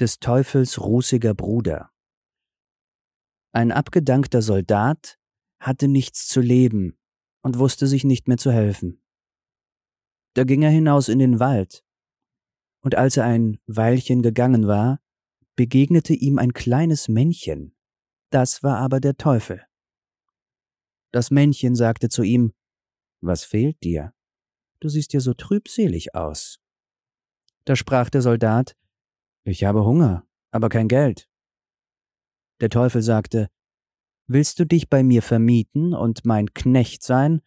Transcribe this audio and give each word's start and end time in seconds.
des 0.00 0.18
Teufels 0.18 0.80
rußiger 0.80 1.34
Bruder. 1.34 1.90
Ein 3.52 3.72
abgedankter 3.72 4.42
Soldat 4.42 5.18
hatte 5.58 5.88
nichts 5.88 6.28
zu 6.28 6.40
leben 6.40 6.98
und 7.42 7.58
wusste 7.58 7.86
sich 7.86 8.04
nicht 8.04 8.28
mehr 8.28 8.36
zu 8.36 8.52
helfen. 8.52 9.02
Da 10.34 10.44
ging 10.44 10.62
er 10.62 10.70
hinaus 10.70 11.08
in 11.08 11.18
den 11.18 11.40
Wald, 11.40 11.82
und 12.82 12.94
als 12.94 13.16
er 13.16 13.24
ein 13.24 13.58
Weilchen 13.66 14.22
gegangen 14.22 14.66
war, 14.66 15.00
begegnete 15.56 16.12
ihm 16.12 16.38
ein 16.38 16.52
kleines 16.52 17.08
Männchen, 17.08 17.74
das 18.30 18.62
war 18.62 18.78
aber 18.78 19.00
der 19.00 19.16
Teufel. 19.16 19.64
Das 21.10 21.30
Männchen 21.30 21.74
sagte 21.74 22.08
zu 22.08 22.22
ihm, 22.22 22.52
Was 23.20 23.44
fehlt 23.44 23.82
dir? 23.82 24.12
Du 24.80 24.88
siehst 24.88 25.14
ja 25.14 25.20
so 25.20 25.32
trübselig 25.32 26.14
aus. 26.14 26.60
Da 27.64 27.74
sprach 27.74 28.10
der 28.10 28.22
Soldat, 28.22 28.76
Ich 29.48 29.62
habe 29.62 29.84
Hunger, 29.84 30.26
aber 30.50 30.68
kein 30.68 30.88
Geld. 30.88 31.28
Der 32.60 32.68
Teufel 32.68 33.00
sagte, 33.00 33.48
Willst 34.26 34.58
du 34.58 34.66
dich 34.66 34.90
bei 34.90 35.04
mir 35.04 35.22
vermieten 35.22 35.94
und 35.94 36.24
mein 36.24 36.52
Knecht 36.52 37.04
sein, 37.04 37.42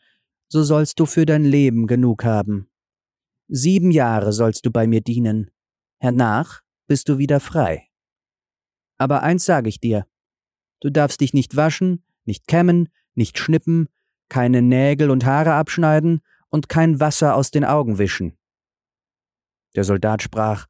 so 0.48 0.64
sollst 0.64 1.02
du 1.02 1.06
für 1.06 1.26
dein 1.26 1.44
Leben 1.44 1.88
genug 1.88 2.24
haben. 2.24 2.70
Sieben 3.50 3.92
Jahre 3.92 4.32
sollst 4.32 4.66
du 4.66 4.72
bei 4.72 4.88
mir 4.88 5.02
dienen, 5.02 5.52
hernach 6.00 6.62
bist 6.88 7.10
du 7.10 7.18
wieder 7.18 7.42
frei. 7.42 7.90
Aber 8.98 9.22
eins 9.22 9.44
sage 9.44 9.68
ich 9.68 9.82
dir, 9.82 10.08
du 10.80 10.90
darfst 10.90 11.20
dich 11.20 11.34
nicht 11.34 11.58
waschen, 11.58 12.06
nicht 12.24 12.48
kämmen, 12.48 12.88
nicht 13.14 13.38
schnippen, 13.38 13.90
keine 14.30 14.62
Nägel 14.62 15.12
und 15.12 15.26
Haare 15.26 15.54
abschneiden 15.54 16.22
und 16.48 16.70
kein 16.70 17.02
Wasser 17.02 17.36
aus 17.36 17.52
den 17.52 17.66
Augen 17.66 17.98
wischen. 17.98 18.38
Der 19.76 19.84
Soldat 19.84 20.24
sprach, 20.24 20.69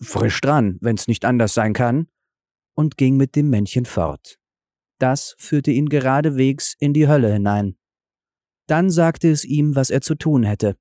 Frisch 0.00 0.40
dran, 0.40 0.78
wenn's 0.80 1.08
nicht 1.08 1.24
anders 1.24 1.54
sein 1.54 1.72
kann, 1.72 2.08
und 2.74 2.96
ging 2.96 3.16
mit 3.16 3.36
dem 3.36 3.50
Männchen 3.50 3.84
fort. 3.84 4.38
Das 4.98 5.34
führte 5.38 5.70
ihn 5.70 5.88
geradewegs 5.88 6.74
in 6.78 6.92
die 6.92 7.08
Hölle 7.08 7.32
hinein. 7.32 7.76
Dann 8.66 8.90
sagte 8.90 9.30
es 9.30 9.44
ihm, 9.44 9.74
was 9.74 9.90
er 9.90 10.00
zu 10.00 10.14
tun 10.14 10.42
hätte. 10.42 10.76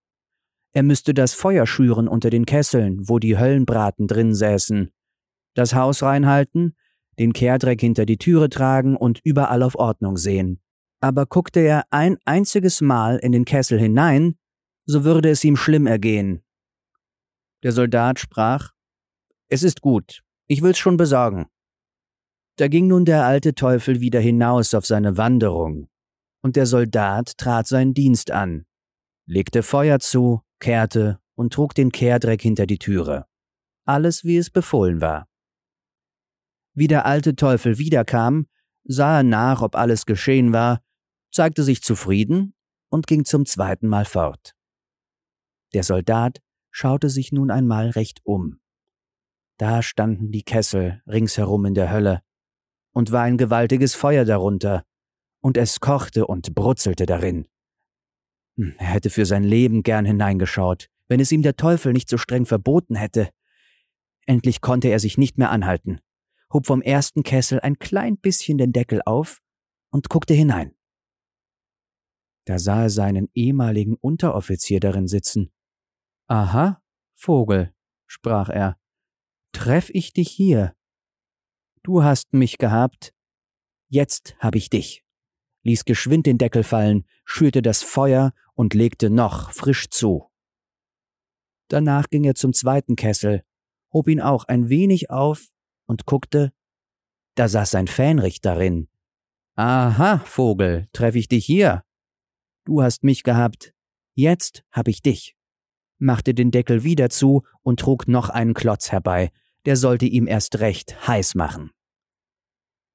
Er 0.73 0.84
müsste 0.84 1.14
das 1.14 1.34
Feuer 1.34 1.66
schüren 1.66 2.08
unter 2.08 2.30
den 2.30 2.45
Kesseln, 2.45 3.09
wo 3.09 3.17
die 3.17 3.38
Höllenbraten 3.38 4.08
drin 4.08 4.36
säßen, 4.36 4.92
das 5.56 5.73
Haus 5.73 6.04
reinhalten, 6.04 6.76
den 7.17 7.33
Kehrdreck 7.33 7.81
hinter 7.81 8.06
die 8.06 8.17
Türe 8.17 8.50
tragen 8.50 8.95
und 8.95 9.20
überall 9.23 9.64
auf 9.64 9.76
Ordnung 9.76 10.17
sehen. 10.17 10.61
Aber 11.02 11.26
guckte 11.26 11.59
er 11.59 11.83
ein 11.89 12.17
einziges 12.26 12.81
Mal 12.81 13.17
in 13.17 13.31
den 13.31 13.45
Kessel 13.45 13.80
hinein, 13.80 14.36
so 14.86 15.04
würde 15.04 15.30
es 15.30 15.44
ihm 15.44 15.58
schlimm 15.58 15.88
ergehen. 15.88 16.44
Der 17.64 17.72
Soldat 17.72 18.20
sprach, 18.20 18.72
Es 19.52 19.64
ist 19.64 19.81
gut, 19.81 20.22
ich 20.47 20.61
will's 20.61 20.78
schon 20.78 20.95
besorgen. 20.95 21.47
Da 22.58 22.67
ging 22.67 22.88
nun 22.88 23.03
der 23.05 23.25
alte 23.25 23.55
Teufel 23.55 24.00
wieder 24.00 24.19
hinaus 24.19 24.75
auf 24.75 24.86
seine 24.86 25.17
Wanderung, 25.17 25.89
und 26.44 26.55
der 26.55 26.67
Soldat 26.67 27.36
trat 27.38 27.66
seinen 27.66 27.95
Dienst 27.95 28.30
an, 28.30 28.67
legte 29.25 29.64
Feuer 29.64 30.00
zu, 30.00 30.42
kehrte 30.59 31.20
und 31.36 31.52
trug 31.52 31.73
den 31.73 31.92
Kehrdreck 31.92 32.42
hinter 32.44 32.67
die 32.67 32.77
Türe. 32.77 33.25
Alles, 33.86 34.23
wie 34.23 34.38
es 34.38 34.52
befohlen 34.52 35.02
war. 35.02 35.27
Wie 36.75 36.88
der 36.88 37.08
alte 37.08 37.36
Teufel 37.36 37.80
wiederkam, 37.80 38.47
sah 38.83 39.17
er 39.17 39.23
nach, 39.23 39.64
ob 39.64 39.75
alles 39.75 40.05
geschehen 40.05 40.53
war, 40.53 40.81
zeigte 41.31 41.64
sich 41.64 41.81
zufrieden 41.81 42.53
und 42.89 43.08
ging 43.08 43.25
zum 43.25 43.47
zweiten 43.47 43.88
Mal 43.88 44.05
fort. 44.05 44.53
Der 45.73 45.83
Soldat 45.83 46.39
schaute 46.70 47.09
sich 47.09 47.31
nun 47.31 47.50
einmal 47.50 47.89
recht 47.89 48.20
um. 48.23 48.59
Da 49.59 49.83
standen 49.83 50.31
die 50.31 50.43
Kessel 50.43 51.03
ringsherum 51.05 51.65
in 51.65 51.73
der 51.73 51.91
Hölle, 51.91 52.23
und 52.93 53.11
war 53.11 53.23
ein 53.23 53.38
gewaltiges 53.38 53.93
Feuer 53.93 54.23
darunter, 54.23 54.85
und 55.41 55.57
es 55.57 55.81
kochte 55.81 56.25
und 56.25 56.55
brutzelte 56.55 57.05
darin. 57.05 57.45
Hm, 58.55 58.75
er 58.77 58.87
hätte 58.87 59.09
für 59.09 59.25
sein 59.25 59.43
Leben 59.43 59.83
gern 59.83 60.05
hineingeschaut, 60.05 60.89
wenn 61.09 61.19
es 61.19 61.33
ihm 61.33 61.42
der 61.42 61.58
Teufel 61.58 61.92
nicht 61.92 62.08
so 62.08 62.17
streng 62.17 62.45
verboten 62.45 62.95
hätte. 62.95 63.31
Endlich 64.25 64.61
konnte 64.61 64.87
er 64.87 64.99
sich 64.99 65.17
nicht 65.17 65.37
mehr 65.37 65.52
anhalten, 65.52 65.99
hob 66.53 66.65
vom 66.65 66.81
ersten 66.81 67.23
Kessel 67.23 67.59
ein 67.59 67.80
klein 67.80 68.17
bisschen 68.17 68.58
den 68.58 68.71
Deckel 68.71 69.02
auf 69.05 69.42
und 69.92 70.08
guckte 70.08 70.33
hinein. 70.33 70.73
Da 72.45 72.59
sah 72.59 72.83
er 72.83 72.89
seinen 72.89 73.27
ehemaligen 73.33 73.95
Unteroffizier 73.95 74.80
darin 74.80 75.08
sitzen. 75.08 75.52
Aha, 76.27 76.81
Vogel, 77.14 77.73
sprach 78.08 78.48
er, 78.48 78.79
treff 79.59 79.89
ich 79.89 80.14
dich 80.14 80.31
hier, 80.31 80.73
Du 81.83 82.02
hast 82.02 82.31
mich 82.31 82.58
gehabt, 82.58 83.14
jetzt 83.89 84.37
hab 84.39 84.55
ich 84.55 84.70
dich, 84.70 85.03
ließ 85.64 85.83
geschwind 85.83 86.25
den 86.27 86.37
Deckel 86.37 86.64
fallen, 86.64 87.05
schürte 87.25 87.61
das 87.61 87.83
Feuer 87.83 88.33
und 88.53 88.73
legte 88.73 89.09
noch 89.09 89.52
frisch 89.52 89.89
zu. 89.89 90.31
Danach 91.67 92.09
ging 92.09 92.23
er 92.23 92.36
zum 92.36 92.53
zweiten 92.53 92.95
Kessel, 92.95 93.43
hob 93.92 94.08
ihn 94.08 94.21
auch 94.21 94.45
ein 94.45 94.69
wenig 94.69 95.09
auf 95.09 95.49
und 95.87 96.05
guckte, 96.05 96.53
da 97.36 97.49
saß 97.49 97.75
ein 97.75 97.87
Fähnrich 97.87 98.39
darin. 98.39 98.87
Aha, 99.55 100.19
Vogel, 100.19 100.87
treff 100.93 101.15
ich 101.15 101.27
dich 101.27 101.45
hier. 101.45 101.83
Du 102.64 102.81
hast 102.81 103.03
mich 103.03 103.23
gehabt, 103.23 103.73
jetzt 104.15 104.64
hab 104.71 104.87
ich 104.87 105.02
dich, 105.02 105.36
machte 105.98 106.33
den 106.33 106.52
Deckel 106.52 106.86
wieder 106.86 107.09
zu 107.09 107.43
und 107.61 107.81
trug 107.81 108.08
noch 108.08 108.30
einen 108.30 108.53
Klotz 108.53 108.93
herbei, 108.93 109.33
der 109.65 109.75
sollte 109.75 110.05
ihm 110.05 110.27
erst 110.27 110.59
recht 110.59 111.08
heiß 111.08 111.36
machen. 111.36 111.71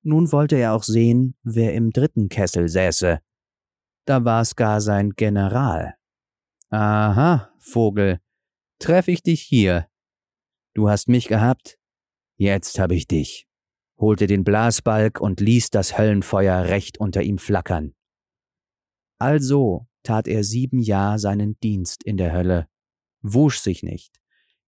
Nun 0.02 0.32
wollte 0.32 0.56
er 0.56 0.75
auch 0.75 0.82
sehen, 0.82 1.34
wer 1.42 1.75
im 1.75 1.91
dritten 1.91 2.28
Kessel 2.28 2.69
säße. 2.69 3.20
Da 4.04 4.25
war's 4.25 4.54
gar 4.54 4.80
sein 4.80 5.10
General. 5.10 5.94
Aha, 6.70 7.50
Vogel, 7.58 8.20
treff 8.78 9.08
ich 9.08 9.22
dich 9.22 9.41
hier. 9.41 9.88
Du 10.74 10.91
hast 10.91 11.08
mich 11.08 11.28
gehabt, 11.28 11.78
jetzt 12.36 12.78
hab 12.78 12.91
ich 12.91 13.06
dich, 13.06 13.47
holte 13.98 14.26
den 14.26 14.44
Blasbalg 14.44 15.20
und 15.20 15.41
ließ 15.41 15.70
das 15.70 15.97
Höllenfeuer 15.97 16.64
recht 16.64 16.98
unter 16.98 17.22
ihm 17.22 17.38
flackern. 17.38 17.94
Also 19.19 19.86
tat 20.03 20.28
er 20.28 20.44
sieben 20.44 20.80
Jahr 20.80 21.19
seinen 21.19 21.58
Dienst 21.60 22.03
in 22.03 22.16
der 22.16 22.32
Hölle, 22.32 22.69
wusch 23.22 23.60
sich 23.60 23.82
nicht, 23.82 24.20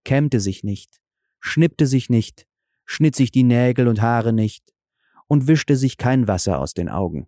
kämmte 0.03 0.39
sich 0.39 0.63
nicht, 0.63 0.99
schnippte 1.39 1.87
sich 1.87 2.09
nicht, 2.09 2.47
schnitt 2.85 3.15
sich 3.15 3.31
die 3.31 3.43
Nägel 3.43 3.87
und 3.87 4.01
Haare 4.01 4.33
nicht 4.33 4.73
und 5.27 5.47
wischte 5.47 5.75
sich 5.75 5.97
kein 5.97 6.27
Wasser 6.27 6.59
aus 6.59 6.73
den 6.73 6.89
Augen. 6.89 7.27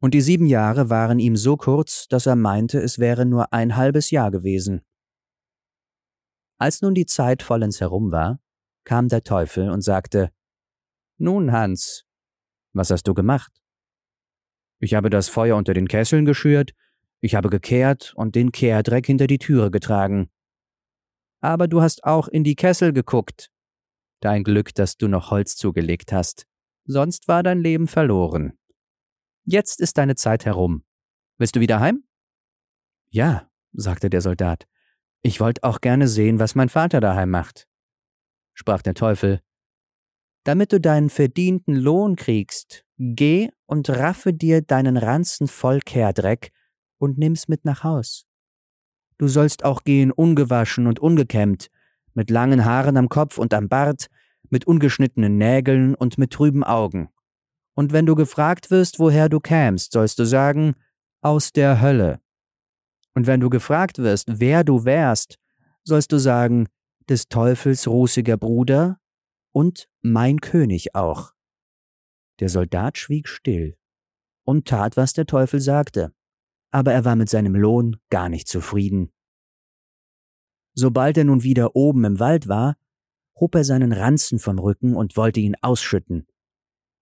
Und 0.00 0.14
die 0.14 0.22
sieben 0.22 0.46
Jahre 0.46 0.88
waren 0.88 1.18
ihm 1.18 1.36
so 1.36 1.56
kurz, 1.56 2.08
dass 2.08 2.26
er 2.26 2.36
meinte, 2.36 2.80
es 2.80 2.98
wäre 2.98 3.26
nur 3.26 3.52
ein 3.52 3.76
halbes 3.76 4.10
Jahr 4.10 4.30
gewesen. 4.30 4.80
Als 6.58 6.80
nun 6.80 6.94
die 6.94 7.06
Zeit 7.06 7.42
vollends 7.42 7.80
herum 7.80 8.10
war, 8.10 8.40
kam 8.84 9.08
der 9.08 9.22
Teufel 9.22 9.70
und 9.70 9.82
sagte, 9.82 10.30
Nun, 11.18 11.52
Hans, 11.52 12.06
was 12.72 12.90
hast 12.90 13.06
du 13.08 13.14
gemacht? 13.14 13.60
Ich 14.78 14.94
habe 14.94 15.10
das 15.10 15.28
Feuer 15.28 15.56
unter 15.56 15.74
den 15.74 15.88
Kesseln 15.88 16.24
geschürt, 16.24 16.72
ich 17.20 17.34
habe 17.34 17.50
gekehrt 17.50 18.14
und 18.16 18.34
den 18.34 18.50
Kehrdreck 18.50 19.04
hinter 19.04 19.26
die 19.26 19.38
Türe 19.38 19.70
getragen. 19.70 20.30
Aber 21.40 21.68
du 21.68 21.80
hast 21.80 22.04
auch 22.04 22.28
in 22.28 22.44
die 22.44 22.54
Kessel 22.54 22.92
geguckt. 22.92 23.50
Dein 24.20 24.44
Glück, 24.44 24.74
dass 24.74 24.96
du 24.96 25.08
noch 25.08 25.30
Holz 25.30 25.56
zugelegt 25.56 26.12
hast. 26.12 26.46
Sonst 26.84 27.28
war 27.28 27.42
dein 27.42 27.60
Leben 27.60 27.86
verloren. 27.86 28.58
Jetzt 29.44 29.80
ist 29.80 29.96
deine 29.96 30.16
Zeit 30.16 30.44
herum. 30.44 30.84
Willst 31.38 31.56
du 31.56 31.60
wieder 31.60 31.80
heim? 31.80 32.04
Ja, 33.10 33.50
sagte 33.72 34.10
der 34.10 34.20
Soldat. 34.20 34.66
Ich 35.22 35.40
wollte 35.40 35.64
auch 35.64 35.80
gerne 35.80 36.08
sehen, 36.08 36.38
was 36.38 36.54
mein 36.54 36.68
Vater 36.68 37.00
daheim 37.00 37.30
macht. 37.30 37.66
Sprach 38.54 38.82
der 38.82 38.94
Teufel. 38.94 39.40
Damit 40.44 40.72
du 40.72 40.80
deinen 40.80 41.10
verdienten 41.10 41.74
Lohn 41.74 42.16
kriegst, 42.16 42.84
geh 42.98 43.50
und 43.66 43.90
raffe 43.90 44.32
dir 44.32 44.62
deinen 44.62 44.96
Ranzen 44.96 45.48
voll 45.48 45.80
Kehrdreck 45.80 46.50
und 46.98 47.18
nimm's 47.18 47.48
mit 47.48 47.64
nach 47.64 47.84
Haus. 47.84 48.26
Du 49.20 49.28
sollst 49.28 49.66
auch 49.66 49.84
gehen 49.84 50.12
ungewaschen 50.12 50.86
und 50.86 50.98
ungekämmt, 50.98 51.68
mit 52.14 52.30
langen 52.30 52.64
Haaren 52.64 52.96
am 52.96 53.10
Kopf 53.10 53.36
und 53.36 53.52
am 53.52 53.68
Bart, 53.68 54.06
mit 54.48 54.66
ungeschnittenen 54.66 55.36
Nägeln 55.36 55.94
und 55.94 56.16
mit 56.16 56.30
trüben 56.30 56.64
Augen. 56.64 57.10
Und 57.74 57.92
wenn 57.92 58.06
du 58.06 58.14
gefragt 58.14 58.70
wirst, 58.70 58.98
woher 58.98 59.28
du 59.28 59.38
kämst, 59.38 59.92
sollst 59.92 60.18
du 60.18 60.24
sagen, 60.24 60.74
aus 61.20 61.52
der 61.52 61.82
Hölle. 61.82 62.22
Und 63.14 63.26
wenn 63.26 63.40
du 63.40 63.50
gefragt 63.50 63.98
wirst, 63.98 64.40
wer 64.40 64.64
du 64.64 64.86
wärst, 64.86 65.36
sollst 65.84 66.12
du 66.12 66.18
sagen, 66.18 66.68
des 67.10 67.28
Teufels 67.28 67.88
rußiger 67.88 68.38
Bruder 68.38 69.00
und 69.52 69.86
mein 70.00 70.40
König 70.40 70.94
auch. 70.94 71.34
Der 72.38 72.48
Soldat 72.48 72.96
schwieg 72.96 73.28
still 73.28 73.76
und 74.44 74.66
tat, 74.66 74.96
was 74.96 75.12
der 75.12 75.26
Teufel 75.26 75.60
sagte 75.60 76.10
aber 76.70 76.92
er 76.92 77.04
war 77.04 77.16
mit 77.16 77.28
seinem 77.28 77.54
Lohn 77.54 77.96
gar 78.10 78.28
nicht 78.28 78.48
zufrieden. 78.48 79.12
Sobald 80.74 81.18
er 81.18 81.24
nun 81.24 81.42
wieder 81.42 81.74
oben 81.74 82.04
im 82.04 82.20
Wald 82.20 82.48
war, 82.48 82.76
hob 83.34 83.54
er 83.54 83.64
seinen 83.64 83.92
Ranzen 83.92 84.38
vom 84.38 84.58
Rücken 84.58 84.94
und 84.94 85.16
wollte 85.16 85.40
ihn 85.40 85.56
ausschütten. 85.62 86.26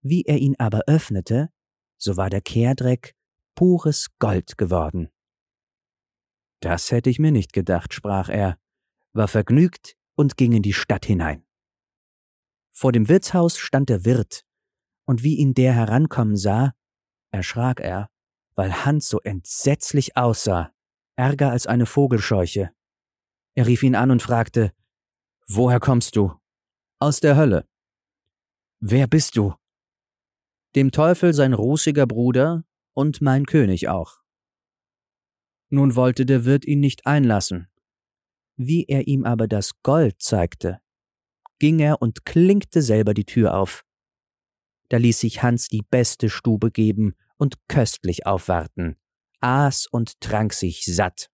Wie 0.00 0.22
er 0.22 0.38
ihn 0.38 0.54
aber 0.58 0.82
öffnete, 0.86 1.50
so 1.96 2.16
war 2.16 2.30
der 2.30 2.40
Kehrdreck 2.40 3.14
pures 3.54 4.08
Gold 4.18 4.56
geworden. 4.56 5.10
Das 6.60 6.90
hätte 6.90 7.10
ich 7.10 7.18
mir 7.18 7.32
nicht 7.32 7.52
gedacht, 7.52 7.92
sprach 7.92 8.28
er, 8.28 8.58
war 9.12 9.28
vergnügt 9.28 9.96
und 10.14 10.36
ging 10.36 10.52
in 10.52 10.62
die 10.62 10.72
Stadt 10.72 11.06
hinein. 11.06 11.44
Vor 12.72 12.92
dem 12.92 13.08
Wirtshaus 13.08 13.58
stand 13.58 13.88
der 13.88 14.04
Wirt, 14.04 14.44
und 15.04 15.22
wie 15.22 15.36
ihn 15.36 15.54
der 15.54 15.72
herankommen 15.72 16.36
sah, 16.36 16.74
erschrak 17.30 17.80
er, 17.80 18.10
weil 18.58 18.84
Hans 18.84 19.08
so 19.08 19.20
entsetzlich 19.20 20.16
aussah, 20.16 20.74
ärger 21.14 21.52
als 21.52 21.68
eine 21.68 21.86
Vogelscheuche. 21.86 22.72
Er 23.54 23.66
rief 23.68 23.84
ihn 23.84 23.94
an 23.94 24.10
und 24.10 24.20
fragte, 24.20 24.72
Woher 25.46 25.78
kommst 25.78 26.16
du? 26.16 26.34
Aus 26.98 27.20
der 27.20 27.36
Hölle. 27.36 27.68
Wer 28.80 29.06
bist 29.06 29.36
du? 29.36 29.54
Dem 30.74 30.90
Teufel 30.90 31.34
sein 31.34 31.52
rußiger 31.52 32.08
Bruder 32.08 32.64
und 32.94 33.20
mein 33.20 33.46
König 33.46 33.88
auch. 33.88 34.18
Nun 35.68 35.94
wollte 35.94 36.26
der 36.26 36.44
Wirt 36.44 36.64
ihn 36.64 36.80
nicht 36.80 37.06
einlassen. 37.06 37.68
Wie 38.56 38.86
er 38.86 39.06
ihm 39.06 39.24
aber 39.24 39.46
das 39.46 39.80
Gold 39.84 40.20
zeigte, 40.20 40.80
ging 41.60 41.78
er 41.78 42.02
und 42.02 42.24
klinkte 42.24 42.82
selber 42.82 43.14
die 43.14 43.24
Tür 43.24 43.56
auf. 43.56 43.84
Da 44.88 44.96
ließ 44.96 45.20
sich 45.20 45.44
Hans 45.44 45.68
die 45.68 45.82
beste 45.88 46.28
Stube 46.28 46.72
geben 46.72 47.14
und 47.38 47.56
köstlich 47.68 48.26
aufwarten, 48.26 48.96
aß 49.40 49.86
und 49.86 50.20
trank 50.20 50.52
sich 50.52 50.84
satt. 50.84 51.30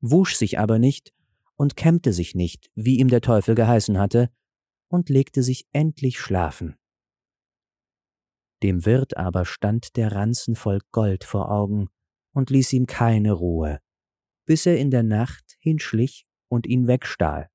Wusch 0.00 0.34
sich 0.34 0.58
aber 0.58 0.78
nicht 0.78 1.12
und 1.56 1.76
kämmte 1.76 2.12
sich 2.12 2.34
nicht, 2.34 2.70
wie 2.74 2.98
ihm 2.98 3.08
der 3.08 3.20
Teufel 3.20 3.54
geheißen 3.54 3.98
hatte, 3.98 4.30
und 4.88 5.08
legte 5.08 5.42
sich 5.42 5.66
endlich 5.72 6.18
schlafen. 6.18 6.76
Dem 8.62 8.84
Wirt 8.86 9.16
aber 9.16 9.44
stand 9.44 9.96
der 9.96 10.12
Ranzen 10.12 10.56
voll 10.56 10.80
Gold 10.90 11.24
vor 11.24 11.50
Augen 11.50 11.88
und 12.32 12.50
ließ 12.50 12.72
ihm 12.72 12.86
keine 12.86 13.32
Ruhe, 13.32 13.80
bis 14.46 14.66
er 14.66 14.78
in 14.78 14.90
der 14.90 15.02
Nacht 15.02 15.56
hinschlich 15.60 16.26
und 16.48 16.66
ihn 16.66 16.86
wegstahl. 16.86 17.50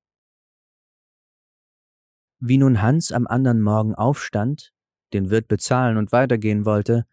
Wie 2.40 2.58
nun 2.58 2.82
Hans 2.82 3.12
am 3.12 3.26
andern 3.26 3.62
Morgen 3.62 3.96
aufstand, 3.96 4.73
den 5.14 5.30
Wirt 5.30 5.48
bezahlen 5.48 5.98
und 5.98 6.12
weitergehen 6.12 6.66
wollte, 6.66 7.06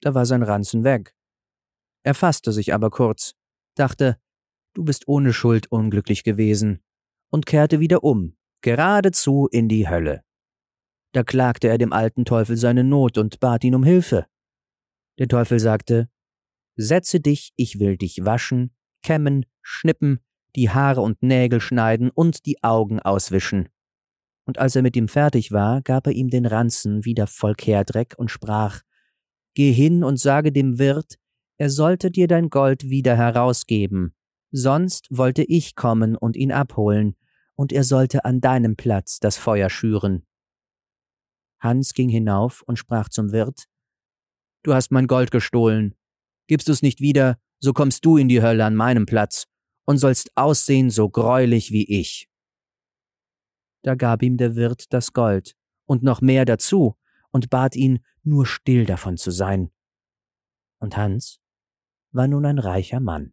da 0.00 0.14
war 0.14 0.26
sein 0.26 0.42
Ranzen 0.42 0.84
weg. 0.84 1.14
Er 2.02 2.14
fasste 2.14 2.52
sich 2.52 2.74
aber 2.74 2.90
kurz, 2.90 3.34
dachte, 3.74 4.18
du 4.74 4.84
bist 4.84 5.08
ohne 5.08 5.32
Schuld 5.32 5.70
unglücklich 5.70 6.22
gewesen, 6.22 6.82
und 7.30 7.46
kehrte 7.46 7.80
wieder 7.80 8.04
um, 8.04 8.36
geradezu 8.60 9.48
in 9.50 9.68
die 9.68 9.88
Hölle. 9.88 10.22
Da 11.12 11.24
klagte 11.24 11.68
er 11.68 11.78
dem 11.78 11.92
alten 11.92 12.24
Teufel 12.24 12.56
seine 12.56 12.84
Not 12.84 13.18
und 13.18 13.40
bat 13.40 13.64
ihn 13.64 13.74
um 13.74 13.84
Hilfe. 13.84 14.26
Der 15.18 15.28
Teufel 15.28 15.58
sagte, 15.58 16.08
Setze 16.76 17.20
dich, 17.20 17.52
ich 17.56 17.80
will 17.80 17.96
dich 17.96 18.24
waschen, 18.24 18.74
kämmen, 19.02 19.46
schnippen, 19.62 20.20
die 20.56 20.70
Haare 20.70 21.00
und 21.00 21.22
Nägel 21.22 21.60
schneiden 21.60 22.10
und 22.10 22.44
die 22.44 22.62
Augen 22.62 23.00
auswischen. 23.00 23.70
Und 24.46 24.58
als 24.58 24.76
er 24.76 24.82
mit 24.82 24.96
ihm 24.96 25.08
fertig 25.08 25.52
war, 25.52 25.82
gab 25.82 26.06
er 26.06 26.12
ihm 26.12 26.30
den 26.30 26.46
Ranzen 26.46 27.04
wieder 27.04 27.26
voll 27.26 27.54
Kehrdreck 27.54 28.14
und 28.16 28.30
sprach, 28.30 28.82
Geh 29.54 29.72
hin 29.72 30.04
und 30.04 30.18
sage 30.18 30.52
dem 30.52 30.78
Wirt, 30.78 31.18
er 31.58 31.70
sollte 31.70 32.10
dir 32.10 32.28
dein 32.28 32.50
Gold 32.50 32.88
wieder 32.88 33.16
herausgeben, 33.16 34.14
sonst 34.52 35.08
wollte 35.10 35.42
ich 35.42 35.74
kommen 35.74 36.14
und 36.16 36.36
ihn 36.36 36.52
abholen, 36.52 37.16
und 37.54 37.72
er 37.72 37.84
sollte 37.84 38.24
an 38.24 38.40
deinem 38.40 38.76
Platz 38.76 39.18
das 39.18 39.36
Feuer 39.36 39.70
schüren. 39.70 40.26
Hans 41.58 41.94
ging 41.94 42.10
hinauf 42.10 42.62
und 42.62 42.78
sprach 42.78 43.08
zum 43.08 43.32
Wirt, 43.32 43.66
Du 44.62 44.74
hast 44.74 44.90
mein 44.90 45.06
Gold 45.06 45.30
gestohlen, 45.30 45.94
Gibst 46.48 46.68
du's 46.68 46.82
nicht 46.82 47.00
wieder, 47.00 47.38
so 47.58 47.72
kommst 47.72 48.04
du 48.04 48.16
in 48.16 48.28
die 48.28 48.42
Hölle 48.42 48.64
an 48.64 48.76
meinem 48.76 49.06
Platz 49.06 49.46
und 49.84 49.98
sollst 49.98 50.30
aussehen 50.36 50.90
so 50.90 51.08
greulich 51.08 51.72
wie 51.72 51.84
ich. 51.84 52.28
Da 53.86 53.94
gab 53.94 54.24
ihm 54.24 54.36
der 54.36 54.56
Wirt 54.56 54.92
das 54.92 55.12
Gold 55.12 55.54
und 55.84 56.02
noch 56.02 56.20
mehr 56.20 56.44
dazu 56.44 56.96
und 57.30 57.50
bat 57.50 57.76
ihn, 57.76 58.00
nur 58.24 58.44
still 58.44 58.84
davon 58.84 59.16
zu 59.16 59.30
sein. 59.30 59.70
Und 60.80 60.96
Hans 60.96 61.38
war 62.10 62.26
nun 62.26 62.44
ein 62.46 62.58
reicher 62.58 62.98
Mann. 62.98 63.32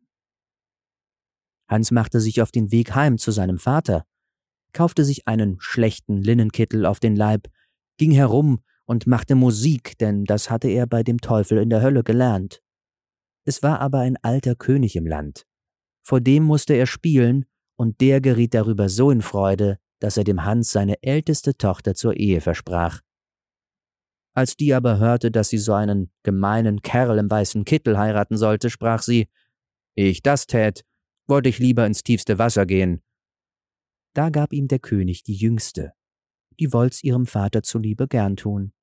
Hans 1.68 1.90
machte 1.90 2.20
sich 2.20 2.40
auf 2.40 2.52
den 2.52 2.72
Weg 2.72 2.94
heim 2.94 3.18
zu 3.18 3.32
seinem 3.32 3.58
Vater, 3.58 4.06
kaufte 4.74 5.04
sich 5.04 5.28
einen 5.28 5.58
schlechten 5.60 6.18
Linnenkittel 6.18 6.86
auf 6.86 7.00
den 7.00 7.16
Leib, 7.16 7.48
ging 7.98 8.12
herum 8.12 8.64
und 8.86 9.08
machte 9.08 9.34
Musik, 9.34 9.98
denn 9.98 10.24
das 10.24 10.52
hatte 10.52 10.68
er 10.68 10.86
bei 10.86 11.02
dem 11.02 11.20
Teufel 11.20 11.58
in 11.58 11.72
der 11.72 11.82
Hölle 11.82 12.04
gelernt. 12.04 12.62
Es 13.44 13.64
war 13.64 13.80
aber 13.80 14.02
ein 14.02 14.18
alter 14.18 14.54
König 14.54 14.96
im 14.96 15.08
Land. 15.08 15.48
Vor 16.04 16.22
dem 16.22 16.44
musste 16.44 16.76
er 16.76 16.86
spielen, 16.86 17.46
und 17.76 18.02
der 18.02 18.22
geriet 18.22 18.54
darüber 18.54 18.88
so 18.88 19.10
in 19.10 19.24
Freude, 19.24 19.80
dass 20.04 20.18
er 20.18 20.26
dem 20.26 20.44
Hans 20.44 20.72
seine 20.72 21.02
älteste 21.02 21.56
Tochter 21.56 21.96
zur 21.96 22.18
Ehe 22.18 22.42
versprach. 22.42 23.00
Als 24.36 24.58
die 24.58 24.74
aber 24.74 24.98
hörte, 24.98 25.32
dass 25.32 25.48
sie 25.48 25.58
so 25.58 25.74
einen 25.74 26.12
gemeinen 26.24 26.82
Kerl 26.82 27.18
im 27.20 27.32
weißen 27.32 27.64
Kittel 27.64 27.98
heiraten 27.98 28.36
sollte, 28.36 28.70
sprach 28.70 29.02
sie 29.02 29.30
Ich 29.96 30.22
das 30.22 30.46
tät, 30.46 30.84
wollte 31.26 31.48
ich 31.48 31.60
lieber 31.60 31.86
ins 31.86 32.04
tiefste 32.04 32.38
Wasser 32.38 32.66
gehen. 32.66 33.02
Da 34.14 34.30
gab 34.30 34.52
ihm 34.52 34.68
der 34.68 34.80
König 34.80 35.24
die 35.24 35.36
jüngste, 35.36 35.94
die 36.60 36.74
wollt's 36.74 37.02
ihrem 37.02 37.26
Vater 37.26 37.64
zuliebe 37.64 38.10
gern 38.10 38.36
tun. 38.36 38.74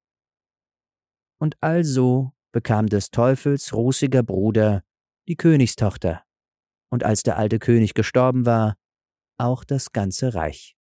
Und 1.38 1.54
also 1.60 2.32
bekam 2.50 2.86
des 2.86 3.10
Teufels 3.10 3.74
rußiger 3.74 4.22
Bruder 4.22 4.84
die 5.28 5.36
Königstochter, 5.36 6.24
und 6.90 7.04
als 7.04 7.22
der 7.24 7.36
alte 7.36 7.58
König 7.58 7.92
gestorben 7.92 8.46
war, 8.46 8.78
auch 9.36 9.64
das 9.64 9.92
ganze 9.92 10.32
Reich. 10.34 10.68